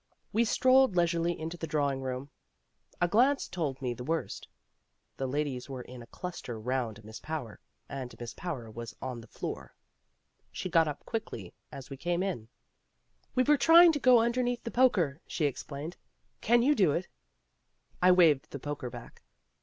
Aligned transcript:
We 0.33 0.45
strolled 0.45 0.95
leisurely 0.95 1.39
into 1.39 1.57
the 1.57 1.67
drawing 1.67 2.01
room. 2.01 2.31
A 2.99 3.07
glance 3.07 3.47
told 3.47 3.79
me 3.83 3.93
the 3.93 4.03
worst. 4.03 4.47
The 5.17 5.27
ladies 5.27 5.69
were 5.69 5.83
in 5.83 6.01
a 6.01 6.07
cluster 6.07 6.59
round 6.59 7.03
Miss 7.05 7.19
Power, 7.19 7.59
and 7.87 8.15
Miss 8.19 8.33
Power 8.33 8.71
was 8.71 8.95
on 8.99 9.21
the 9.21 9.27
floor. 9.27 9.75
She 10.51 10.71
got 10.71 10.87
up 10.87 11.05
quickly 11.05 11.53
as 11.71 11.91
we 11.91 11.97
came 11.97 12.23
in. 12.23 12.47
"We 13.35 13.43
were 13.43 13.57
trying 13.57 13.91
to 13.91 13.99
go 13.99 14.17
underneath 14.21 14.63
the 14.63 14.71
poker," 14.71 15.21
she 15.27 15.45
explained. 15.45 15.97
"Can 16.41 16.63
you 16.63 16.73
do 16.73 16.93
it?" 16.93 17.07
I 18.01 18.11
waved 18.11 18.49
the 18.49 18.57
poker 18.57 18.89
back. 18.89 19.21